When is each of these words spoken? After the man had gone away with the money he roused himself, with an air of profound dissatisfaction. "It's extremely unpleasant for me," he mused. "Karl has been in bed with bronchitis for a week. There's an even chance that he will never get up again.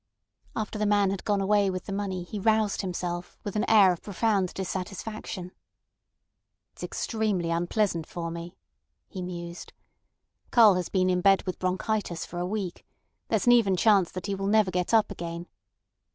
After 0.55 0.79
the 0.79 0.87
man 0.87 1.11
had 1.11 1.23
gone 1.23 1.41
away 1.41 1.69
with 1.69 1.83
the 1.85 1.93
money 1.93 2.23
he 2.23 2.39
roused 2.39 2.81
himself, 2.81 3.37
with 3.43 3.55
an 3.55 3.69
air 3.69 3.93
of 3.93 4.01
profound 4.01 4.51
dissatisfaction. 4.55 5.51
"It's 6.73 6.81
extremely 6.81 7.51
unpleasant 7.51 8.07
for 8.07 8.31
me," 8.31 8.57
he 9.07 9.21
mused. 9.21 9.73
"Karl 10.49 10.73
has 10.73 10.89
been 10.89 11.11
in 11.11 11.21
bed 11.21 11.43
with 11.43 11.59
bronchitis 11.59 12.25
for 12.25 12.39
a 12.39 12.47
week. 12.47 12.83
There's 13.27 13.45
an 13.45 13.51
even 13.51 13.75
chance 13.77 14.09
that 14.13 14.25
he 14.25 14.33
will 14.33 14.47
never 14.47 14.71
get 14.71 14.91
up 14.91 15.11
again. 15.11 15.45